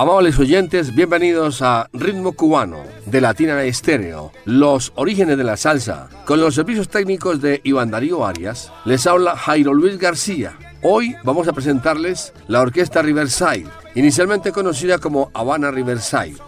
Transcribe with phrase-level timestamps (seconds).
[0.00, 6.08] Amables oyentes, bienvenidos a Ritmo Cubano de Latina Estéreo, los orígenes de la salsa.
[6.24, 10.56] Con los servicios técnicos de Iván Darío Arias, les habla Jairo Luis García.
[10.80, 16.38] Hoy vamos a presentarles la orquesta Riverside, inicialmente conocida como Habana Riverside.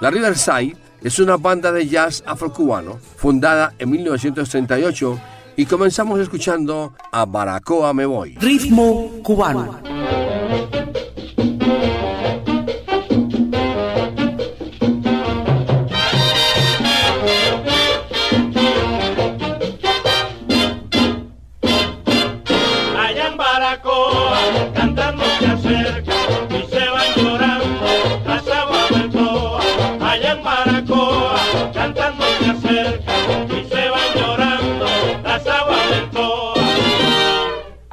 [0.00, 5.20] La Riverside es una banda de jazz afrocubano fundada en 1938
[5.56, 8.36] y comenzamos escuchando a Baracoa Me Voy.
[8.36, 9.99] Ritmo cubano.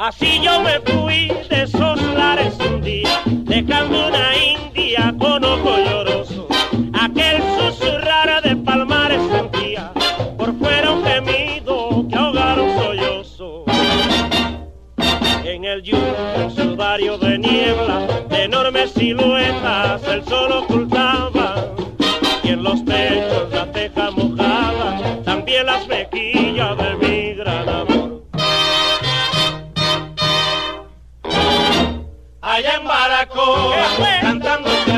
[0.08, 6.48] Así yo me fui de esos lares un día, dejando una india con ojo lloroso.
[6.94, 9.92] Aquel susurrar de palmares sentía,
[10.38, 13.66] por fuera un gemido que ahogara un sollozo.
[15.44, 20.87] En el yunque, un sudario de niebla, de enormes siluetas, el sol ocultó.
[33.48, 34.97] Cubano.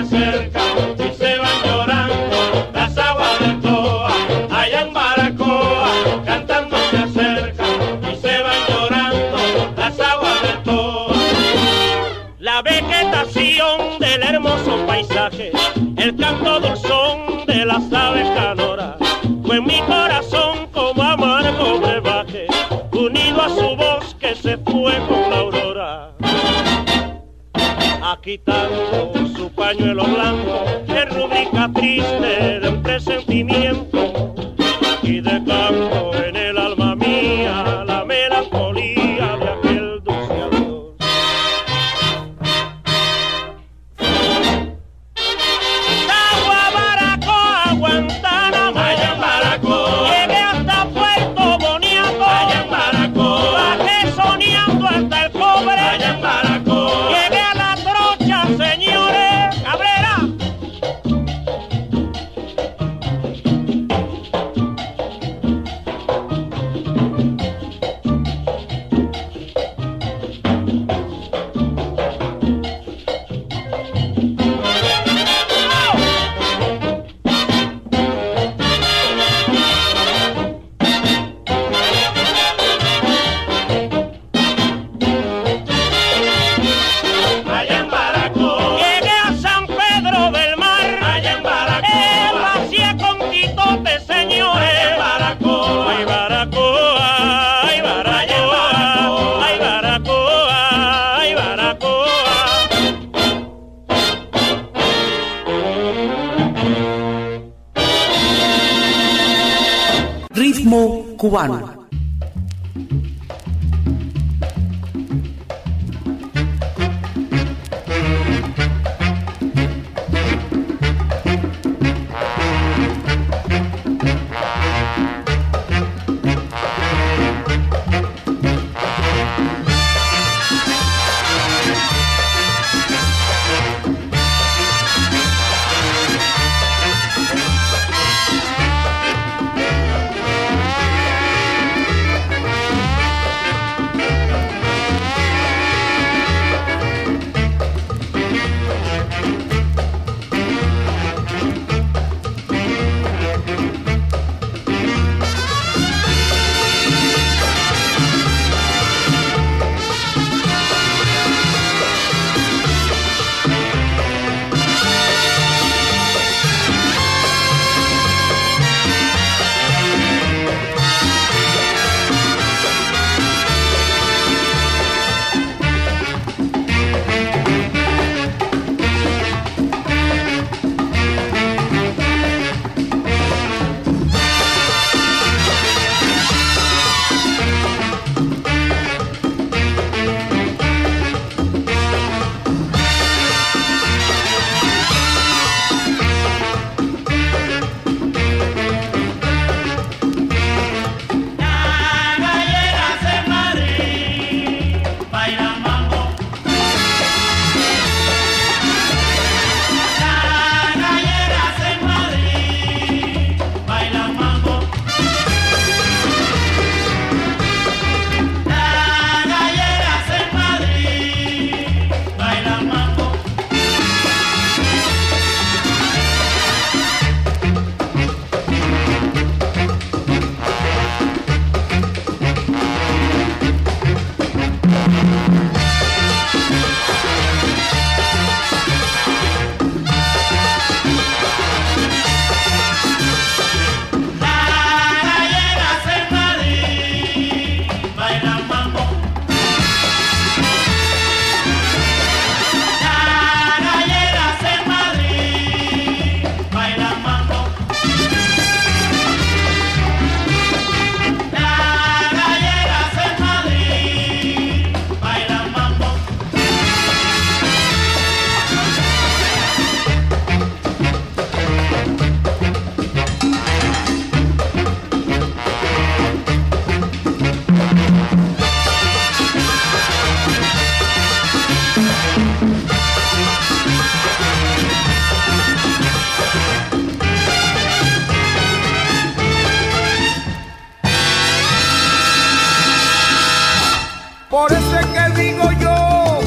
[294.30, 296.20] Por eso es que digo yo.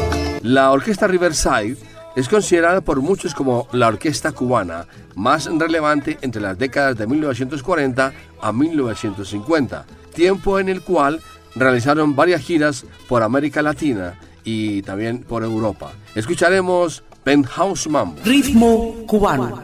[0.42, 1.76] La orquesta Riverside
[2.16, 8.12] es considerada por muchos como la orquesta cubana más relevante entre las décadas de 1940
[8.40, 9.84] a 1950,
[10.14, 11.20] tiempo en el cual
[11.54, 15.92] realizaron varias giras por América Latina y también por Europa.
[16.14, 18.20] Escucharemos Penthouse Mambo.
[18.24, 19.62] Ritmo cubano.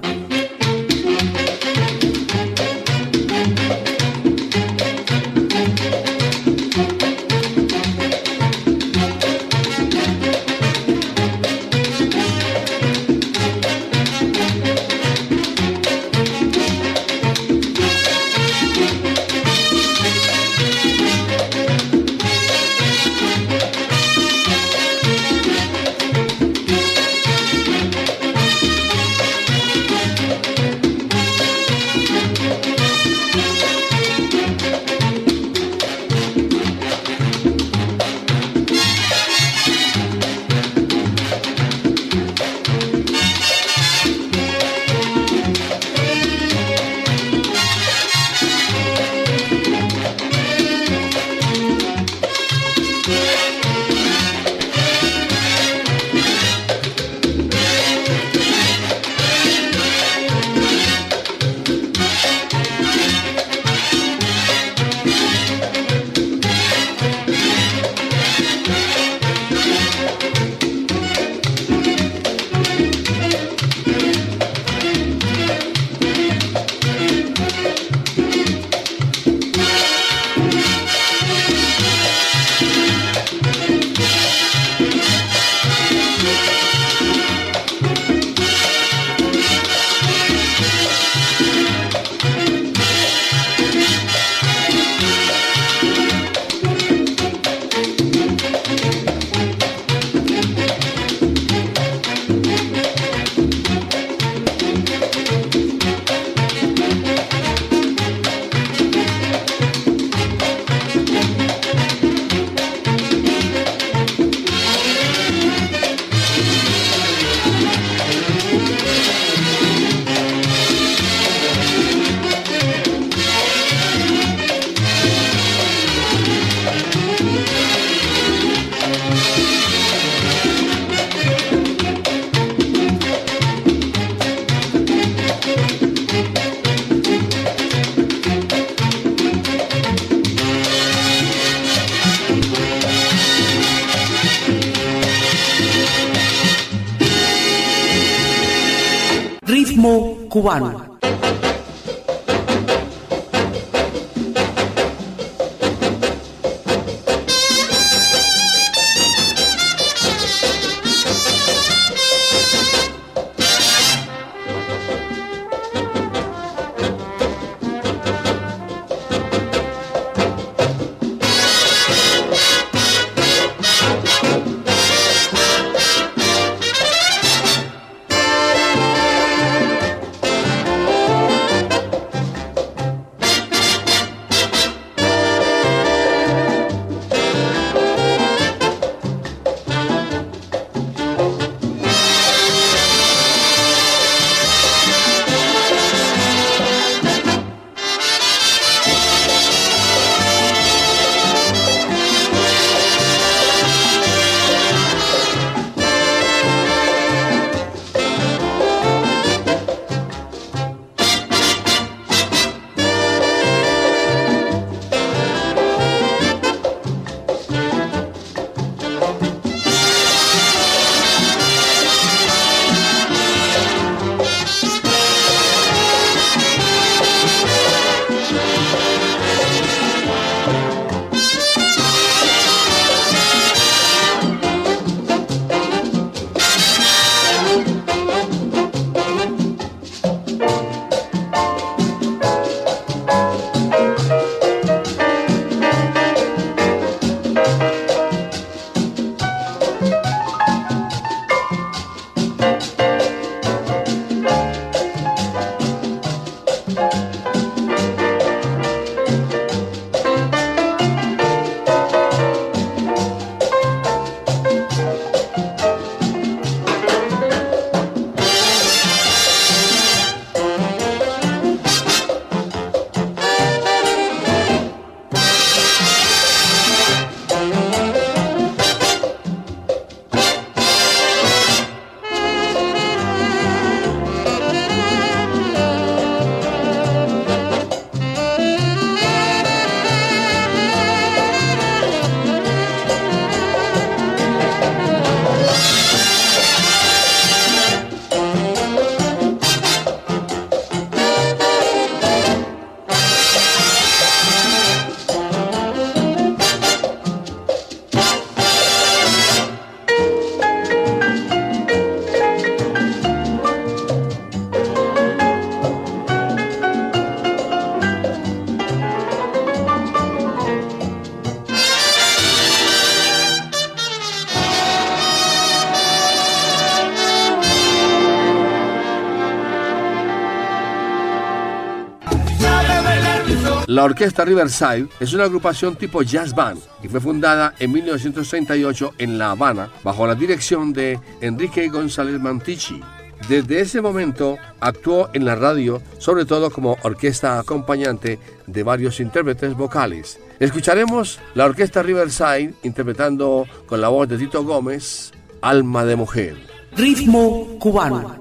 [333.89, 339.31] Orquesta Riverside es una agrupación tipo jazz band y fue fundada en 1938 en La
[339.31, 342.83] Habana bajo la dirección de Enrique González Mantici.
[343.29, 349.55] Desde ese momento actuó en la radio, sobre todo como orquesta acompañante de varios intérpretes
[349.55, 350.21] vocales.
[350.39, 356.37] Escucharemos la orquesta Riverside interpretando con la voz de Tito Gómez, Alma de Mujer.
[356.77, 358.21] Ritmo cubano.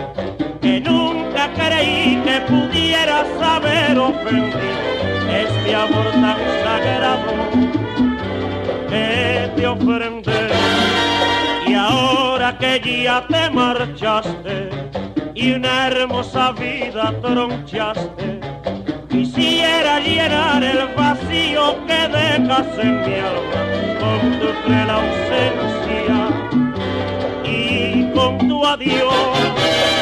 [4.27, 7.33] este amor tan sagrado
[8.89, 10.49] que te ofrendé.
[11.67, 14.69] Y ahora que ya te marchaste
[15.33, 18.39] y una hermosa vida tronchaste,
[19.09, 23.61] quisiera llenar el vacío que dejas en mi alma
[23.99, 25.81] con tu cruel ausencia
[28.13, 30.00] con tu adiós.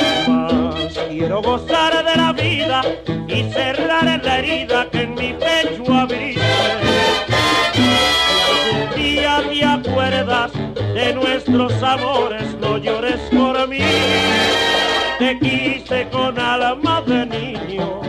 [1.19, 2.81] Quiero gozar de la vida
[3.27, 6.41] y cerrar la herida que en mi pecho abriste.
[8.95, 13.81] Si algún día te acuerdas de nuestros amores, no llores por mí.
[15.19, 17.99] Te quise con alma de niño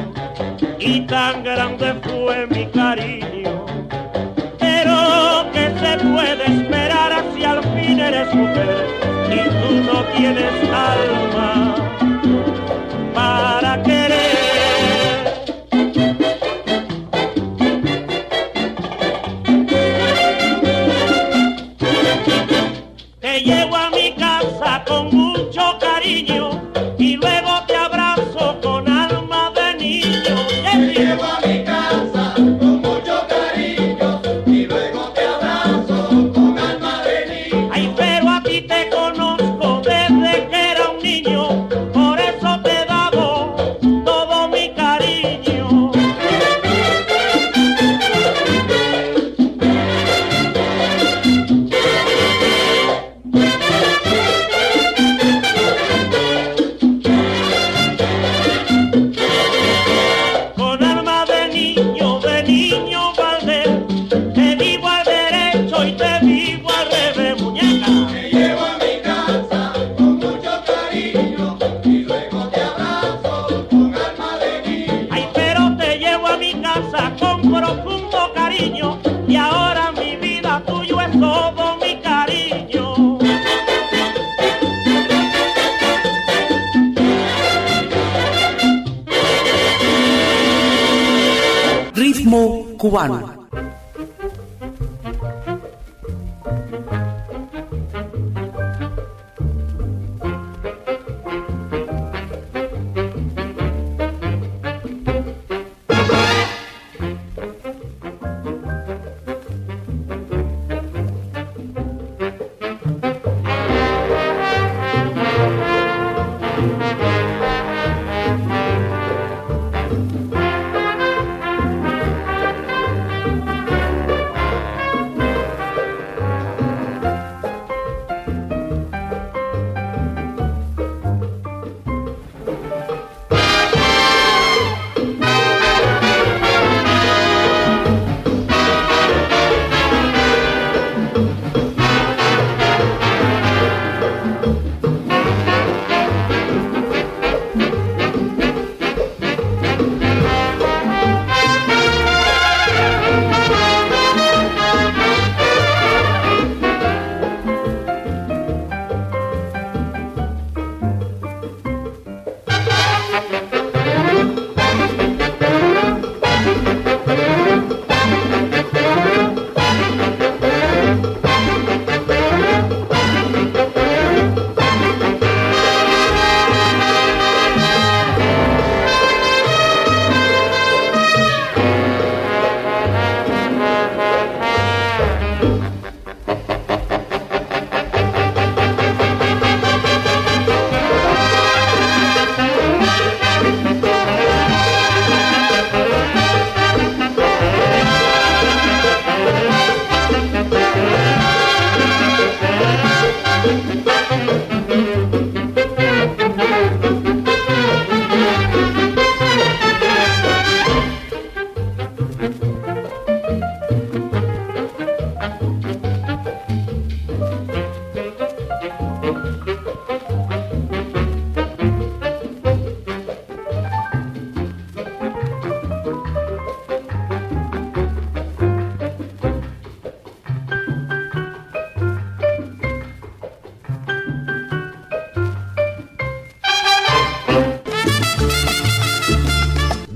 [0.79, 3.67] y tan grande fue mi cariño.
[4.61, 8.87] Pero que se puede esperar si al fin eres mujer
[9.33, 11.90] y tú no tienes alma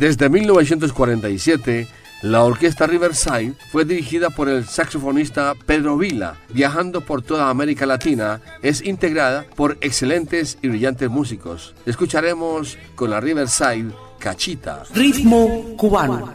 [0.04, 1.88] Desde 1947,
[2.20, 6.36] la orquesta Riverside fue dirigida por el saxofonista Pedro Vila.
[6.50, 11.74] Viajando por toda América Latina, es integrada por excelentes y brillantes músicos.
[11.86, 14.82] Escucharemos con la Riverside Cachita.
[14.94, 16.34] Ritmo cubano.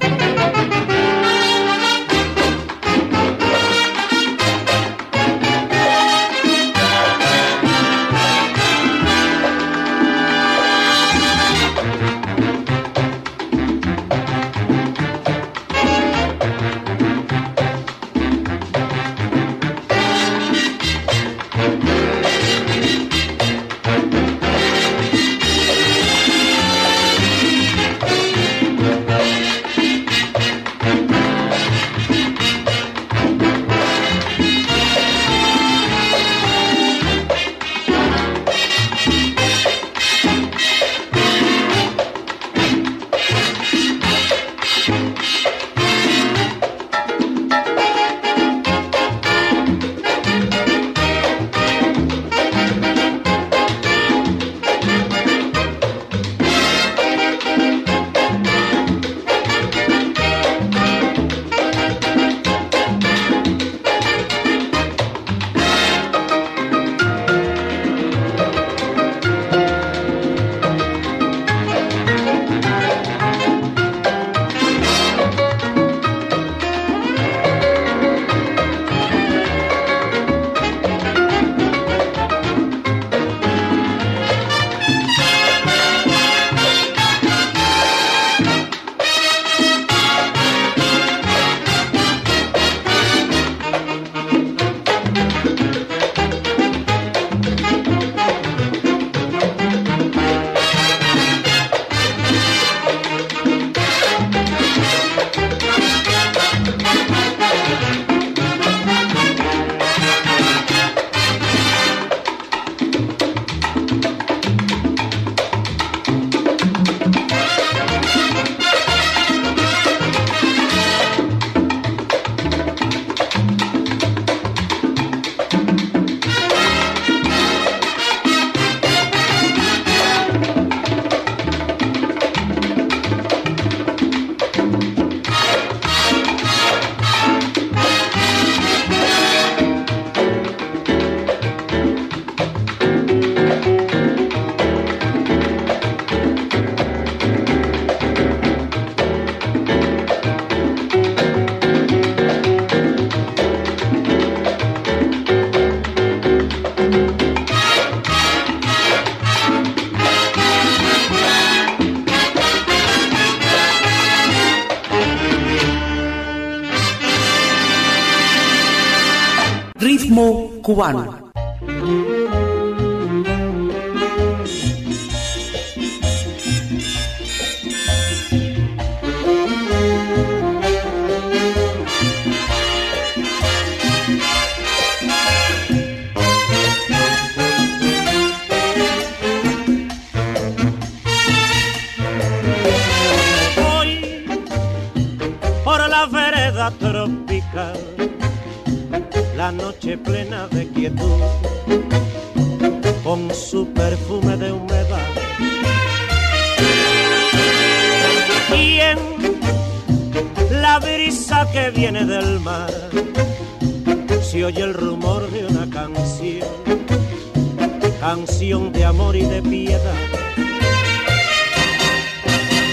[218.15, 219.99] Canción de amor y de piedad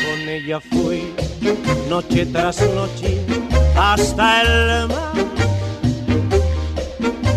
[0.07, 1.13] con ella fui
[1.91, 3.21] noche tras noche
[3.77, 5.13] hasta el mar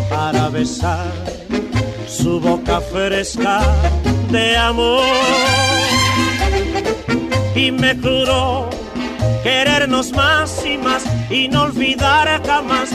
[0.10, 1.12] para besar
[2.08, 3.60] su boca fresca
[4.32, 5.04] de amor
[7.54, 8.70] y me juró
[9.44, 12.92] querernos más y más y no olvidar jamás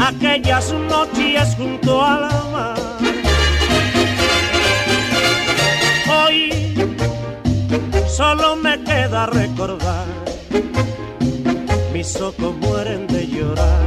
[0.00, 2.77] aquellas noches junto al mar.
[8.18, 10.06] Solo me queda recordar.
[11.92, 13.86] Mis ojos mueren de llorar,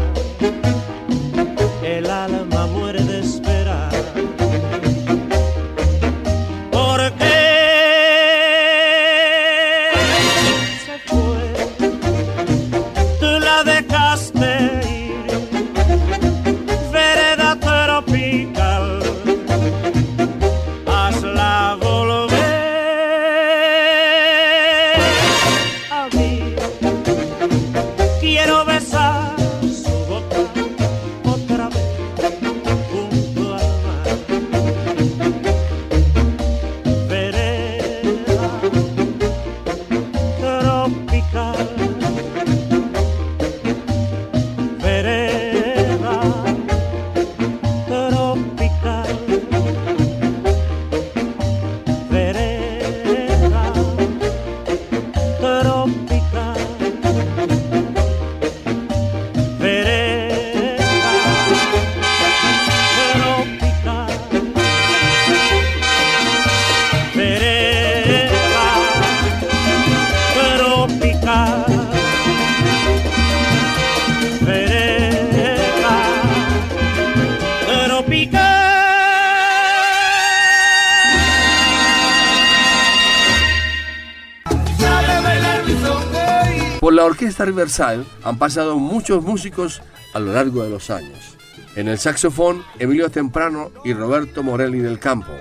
[87.21, 89.83] orquesta Riverside han pasado muchos músicos
[90.15, 91.37] a lo largo de los años.
[91.75, 95.31] En el saxofón, Emilio Temprano y Roberto Morelli del Campo.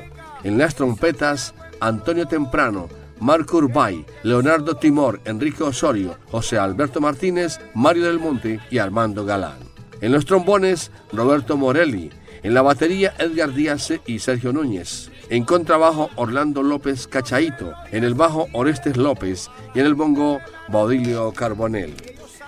[0.44, 8.04] En las trompetas, Antonio Temprano, Marco Urbay, Leonardo Timor, Enrique Osorio, José Alberto Martínez, Mario
[8.04, 9.60] del Monte y Armando Galán.
[10.02, 12.10] En los trombones, Roberto Morelli.
[12.42, 15.09] En la batería, Edgar Díaz y Sergio Núñez.
[15.30, 17.72] En contrabajo, Orlando López Cachaito.
[17.92, 19.48] En el bajo, Orestes López.
[19.74, 21.94] Y en el bongo, Baudilio Carbonell.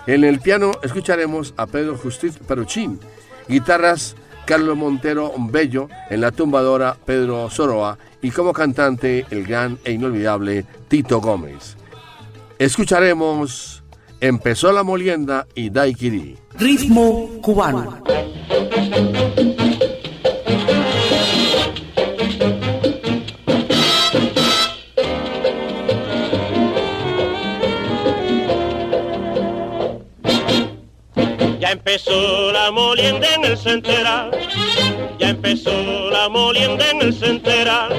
[0.06, 3.00] En el piano escucharemos a Pedro Justiz Peruchín.
[3.48, 5.88] Guitarras, Carlos Montero Bello.
[6.10, 7.98] En la tumbadora, Pedro Soroa.
[8.20, 11.76] Y como cantante, el gran e inolvidable Tito Gómez.
[12.58, 13.82] Escucharemos
[14.22, 16.38] Empezó la molienda y Daiquiri.
[16.56, 17.98] Ritmo cubano.
[31.72, 34.30] Empezó la molienda en el central,
[35.18, 37.98] ya empezó la molienda en el central,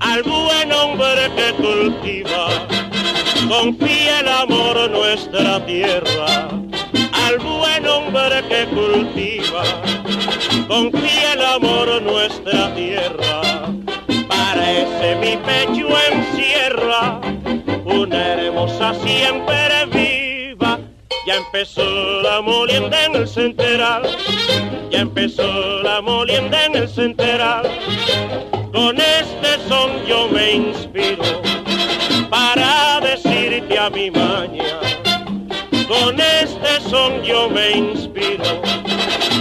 [0.00, 2.48] al buen hombre que cultiva,
[3.48, 6.48] confía el amor nuestra tierra,
[7.12, 9.62] al buen hombre que cultiva,
[10.66, 13.40] confía el amor nuestra tierra,
[14.26, 17.20] para ese mi pecho encierra
[17.84, 19.64] una hermosa siempre.
[21.34, 24.02] Ya empezó la molienda en el central,
[24.88, 25.42] ya empezó
[25.82, 27.68] la molienda en el central.
[28.72, 31.24] Con este son yo me inspiro
[32.30, 34.78] para decirte a mi maña.
[35.88, 38.62] Con este son yo me inspiro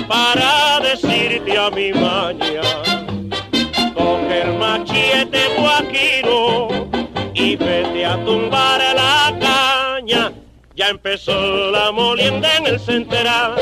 [0.08, 2.73] para decirte a mi maña.
[10.94, 13.56] Empezó la molienda en el central,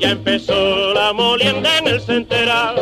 [0.00, 2.76] ya empezó la molienda en el central.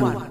[0.00, 0.21] Ritmo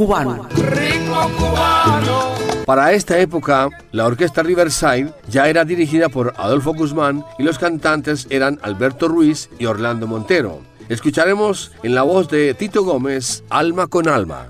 [0.00, 0.48] cubano.
[0.56, 2.30] Ritmo cubano.
[2.64, 8.26] Para esta época, la orquesta Riverside ya era dirigida por Adolfo Guzmán y los cantantes
[8.30, 10.62] eran Alberto Ruiz y Orlando Montero.
[10.88, 14.46] Escucharemos en la voz de Tito Gómez, Alma con Alma.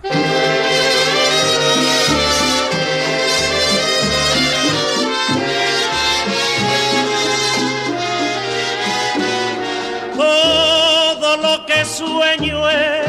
[10.17, 13.00] Todo lo que sueño es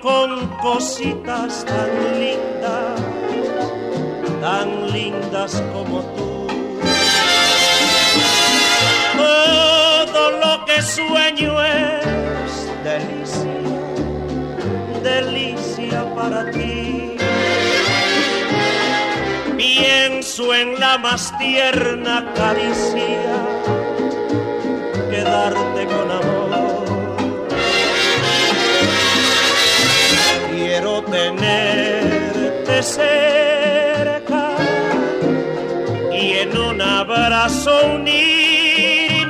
[0.00, 3.00] Con cositas tan lindas,
[4.40, 6.46] tan lindas como tú.
[9.16, 13.60] Todo lo que sueño es delicia,
[15.02, 17.16] delicia para ti.
[19.56, 23.36] Pienso en la más tierna caricia
[25.10, 26.37] que darte con amor.
[31.10, 34.56] Tenerte cerca
[36.12, 39.28] y en un abrazo unirnos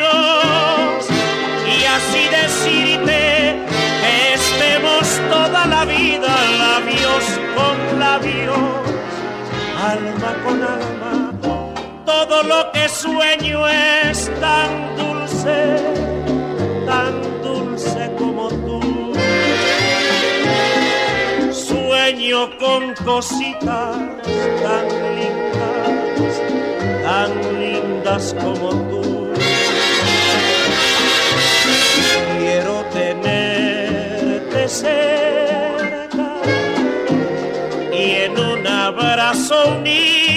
[1.67, 3.57] y así decirte
[4.03, 7.25] que estemos toda la vida labios
[7.57, 8.79] con labios
[9.93, 11.33] alma con alma,
[12.05, 15.77] todo lo que sueño es tan dulce,
[22.31, 23.97] Con cositas
[24.63, 24.87] tan
[25.17, 26.35] lindas,
[27.03, 29.33] tan lindas como tú.
[32.39, 36.29] Quiero tenerte cerca
[37.93, 40.28] y en un abrazo unirnos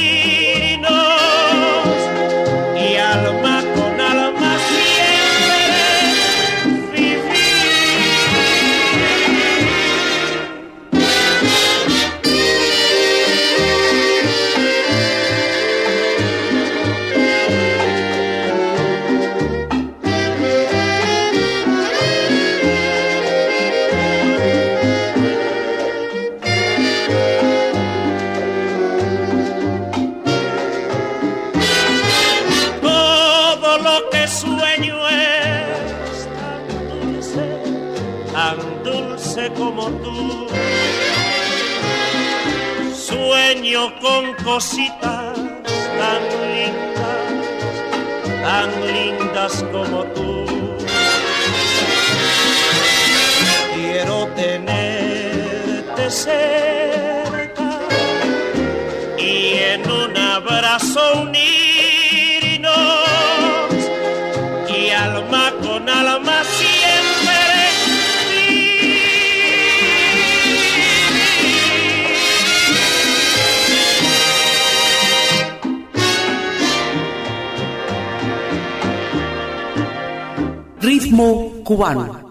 [44.44, 45.38] cositas
[46.00, 46.24] tan
[46.54, 47.24] lindas,
[48.44, 50.46] tan lindas como tú.
[53.74, 57.72] Quiero tenerte cerca
[59.18, 61.41] y en un abrazo unirnos
[81.12, 82.31] Ritmo cubano.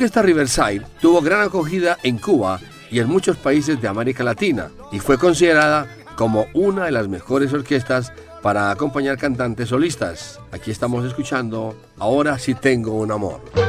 [0.00, 2.58] orquesta Riverside tuvo gran acogida en Cuba
[2.90, 7.52] y en muchos países de América Latina y fue considerada como una de las mejores
[7.52, 10.40] orquestas para acompañar cantantes solistas.
[10.52, 13.59] Aquí estamos escuchando Ahora sí tengo un amor.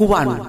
[0.00, 0.44] kuwanu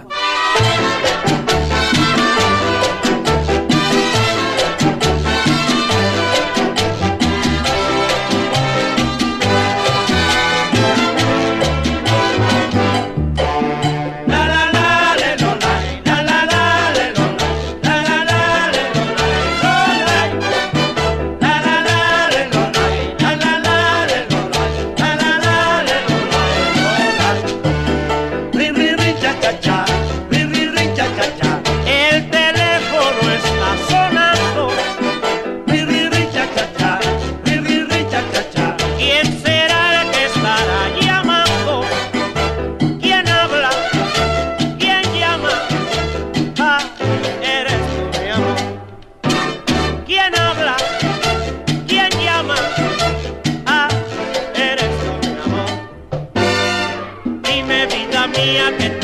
[58.38, 59.01] mía que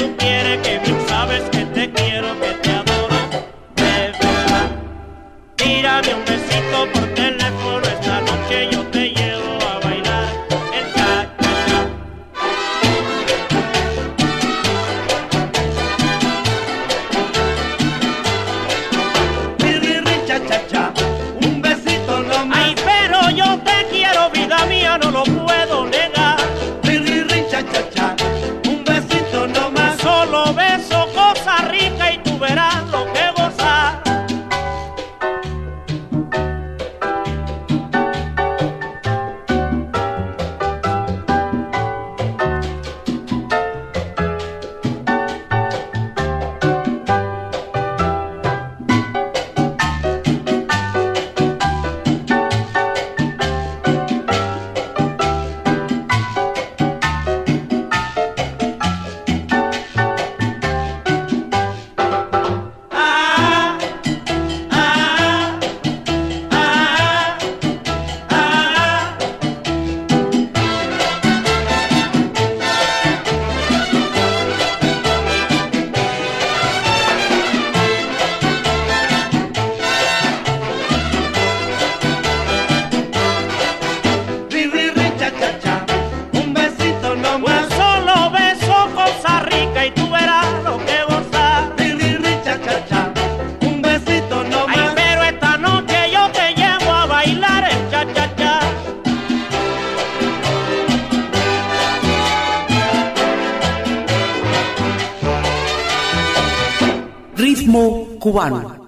[107.67, 108.87] Ritmo cubano.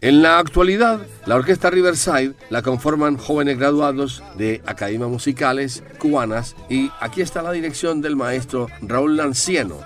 [0.00, 6.90] En la actualidad, la Orquesta Riverside la conforman jóvenes graduados de academias musicales cubanas y
[6.98, 9.76] aquí está la dirección del maestro Raúl Lanciano.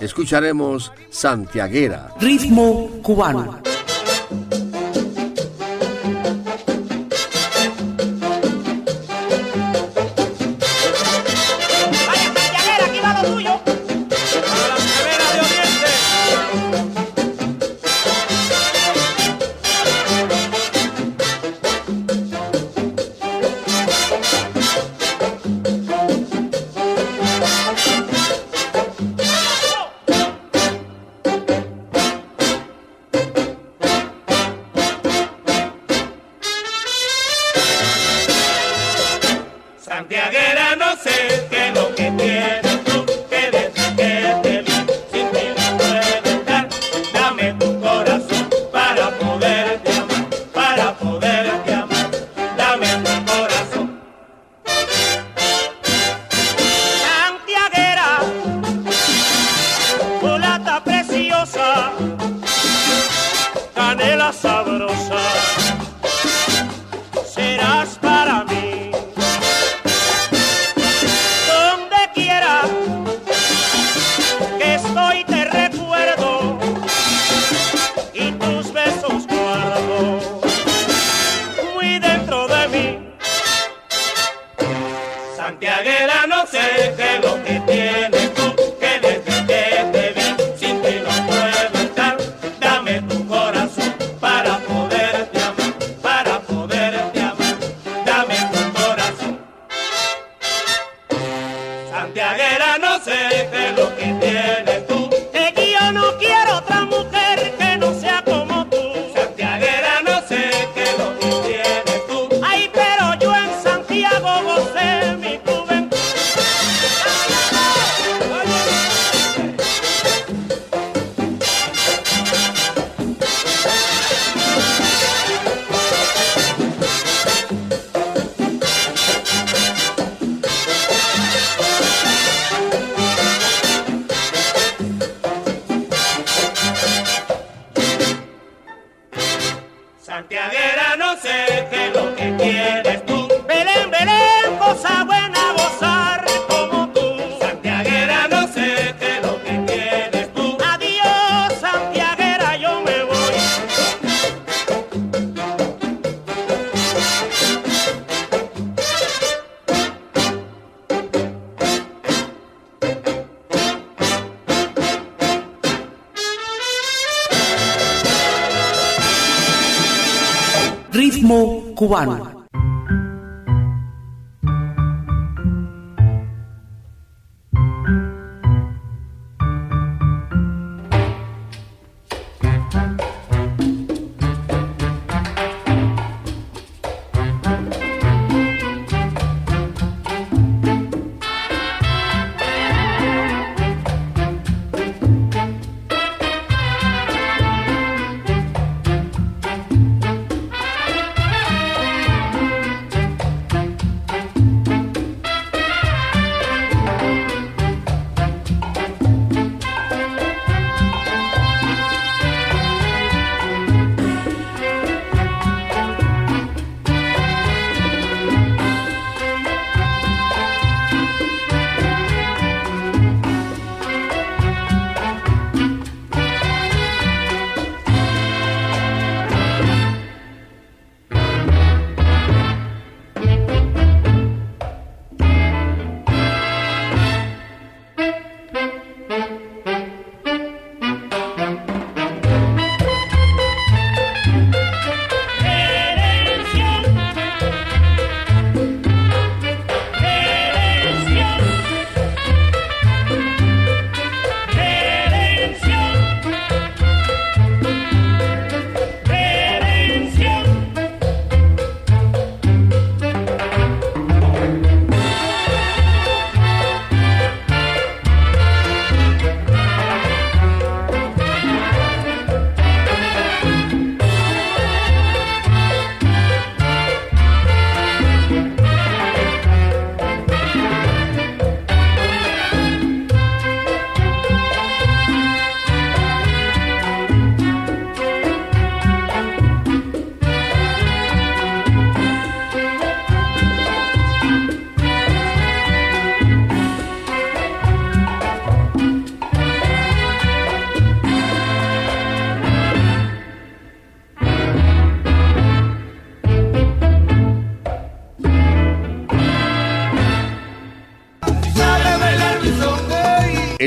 [0.00, 2.14] Escucharemos Santiaguera.
[2.18, 3.60] Ritmo cubano.
[85.48, 87.27] Santiaguera no se dejó.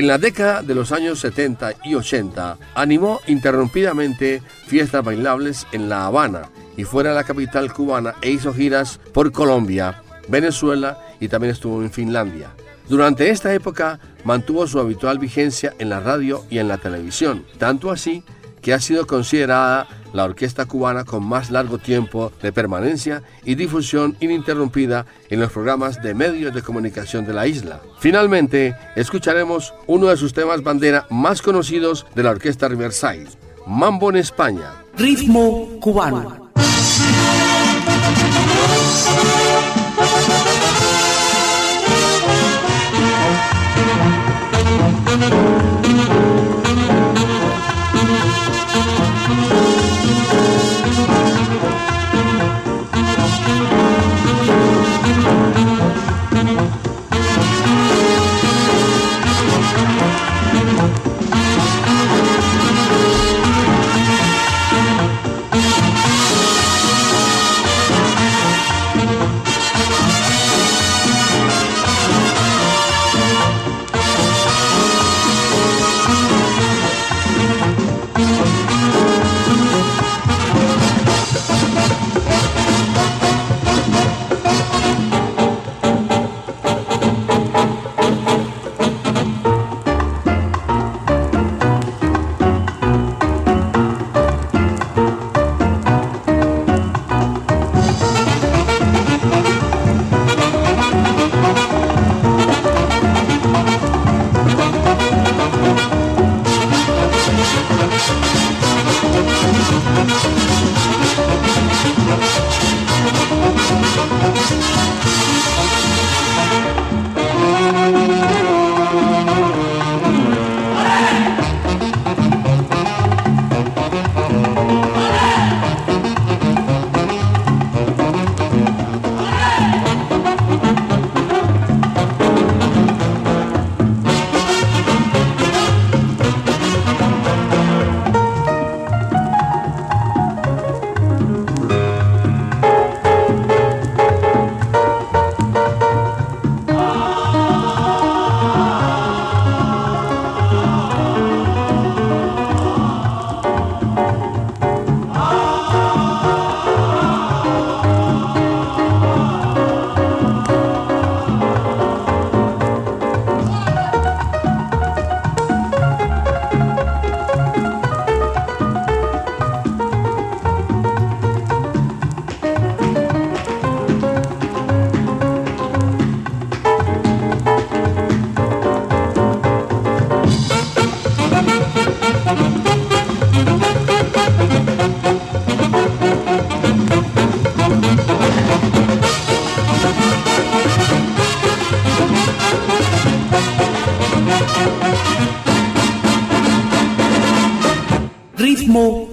[0.01, 6.07] En la década de los años 70 y 80 animó interrumpidamente fiestas bailables en La
[6.07, 11.53] Habana y fuera de la capital cubana e hizo giras por Colombia, Venezuela y también
[11.53, 12.49] estuvo en Finlandia.
[12.89, 17.91] Durante esta época mantuvo su habitual vigencia en la radio y en la televisión, tanto
[17.91, 18.23] así
[18.61, 24.17] que ha sido considerada la orquesta cubana con más largo tiempo de permanencia y difusión
[24.19, 27.81] ininterrumpida en los programas de medios de comunicación de la isla.
[27.99, 33.27] Finalmente, escucharemos uno de sus temas bandera más conocidos de la orquesta Riverside,
[33.65, 34.71] Mambo en España.
[34.97, 36.40] Ritmo cubano.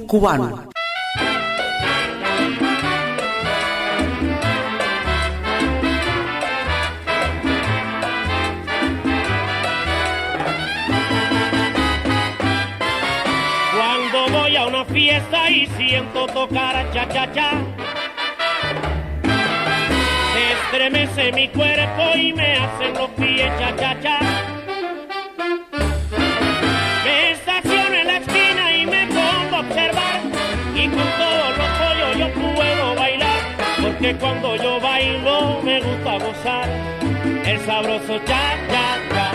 [0.09, 0.65] Cubano.
[13.77, 17.51] Cuando voy a una fiesta y siento tocar cha cha cha,
[20.51, 24.18] estremece mi cuerpo y me hacen los pies cha cha cha.
[34.09, 36.69] Porque cuando yo bailo me gusta gozar
[37.45, 39.33] el sabroso cha cha cha.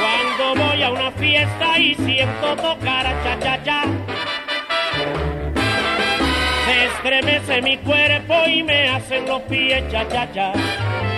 [0.00, 3.84] Cuando voy a una fiesta y siento tocar a cha cha cha.
[6.66, 11.13] Se estremece mi cuerpo y me hacen los pies cha cha cha.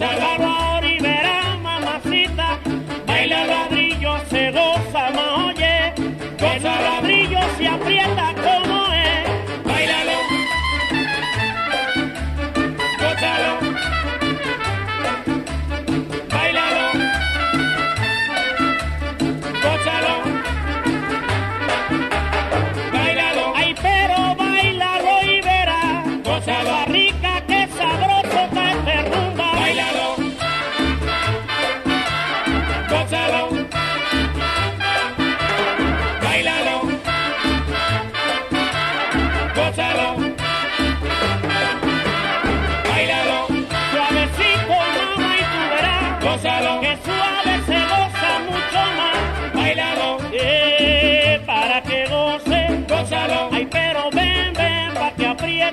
[0.00, 2.58] Ahora y verás mamacita.
[3.06, 5.92] Baila ladrillo se goza más oye.
[6.38, 8.34] Goza ladrillo se aprieta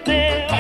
[0.10, 0.59] você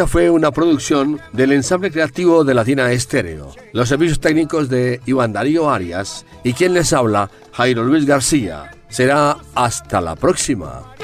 [0.00, 5.34] Esta fue una producción del ensamble creativo de Latina Estéreo, los servicios técnicos de Iván
[5.34, 8.70] Darío Arias y quien les habla, Jairo Luis García.
[8.88, 10.94] Será hasta la próxima.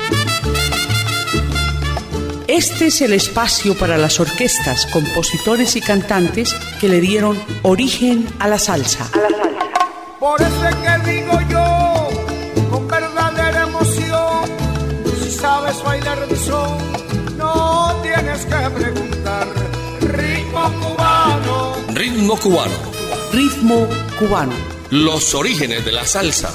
[2.48, 8.48] Este es el espacio para las orquestas, compositores y cantantes que le dieron origen a
[8.48, 9.10] la salsa.
[10.18, 14.48] Por eso es que digo yo, con verdadera emoción,
[15.22, 16.85] si sabes bailar mi son,
[18.36, 19.48] tienes que preguntar.
[20.00, 21.76] Ritmo cubano.
[21.94, 22.74] Ritmo cubano.
[23.32, 24.54] Ritmo cubano.
[24.90, 26.50] Los orígenes de la salsa.